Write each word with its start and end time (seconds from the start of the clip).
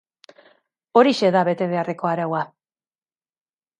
Horixe 1.01 1.29
da 1.35 1.45
bete 1.49 1.69
beharreko 1.75 2.09
araua. 2.13 2.43